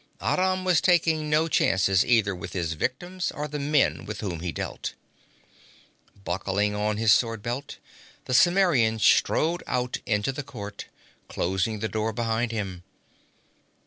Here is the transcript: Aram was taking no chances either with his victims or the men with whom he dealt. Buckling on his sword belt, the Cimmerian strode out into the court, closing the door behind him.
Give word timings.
Aram 0.19 0.63
was 0.65 0.81
taking 0.81 1.29
no 1.29 1.47
chances 1.47 2.03
either 2.03 2.33
with 2.33 2.53
his 2.53 2.73
victims 2.73 3.31
or 3.31 3.47
the 3.47 3.59
men 3.59 4.03
with 4.03 4.21
whom 4.21 4.39
he 4.39 4.51
dealt. 4.51 4.95
Buckling 6.25 6.73
on 6.73 6.97
his 6.97 7.13
sword 7.13 7.43
belt, 7.43 7.77
the 8.25 8.33
Cimmerian 8.33 8.97
strode 8.97 9.61
out 9.67 9.99
into 10.07 10.31
the 10.31 10.41
court, 10.41 10.87
closing 11.29 11.81
the 11.81 11.87
door 11.87 12.13
behind 12.13 12.51
him. 12.51 12.81